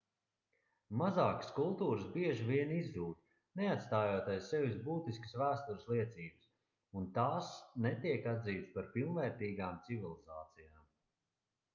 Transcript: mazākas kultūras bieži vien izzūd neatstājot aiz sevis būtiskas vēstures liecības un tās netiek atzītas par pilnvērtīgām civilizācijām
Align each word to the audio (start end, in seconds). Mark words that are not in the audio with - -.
mazākas 0.99 1.51
kultūras 1.57 2.07
bieži 2.15 2.47
vien 2.47 2.71
izzūd 2.77 3.19
neatstājot 3.61 4.31
aiz 4.37 4.47
sevis 4.53 4.73
būtiskas 4.89 5.37
vēstures 5.43 5.85
liecības 5.91 6.49
un 7.01 7.07
tās 7.19 7.53
netiek 7.89 8.27
atzītas 8.35 8.75
par 8.81 8.91
pilnvērtīgām 8.97 9.79
civilizācijām 9.91 10.91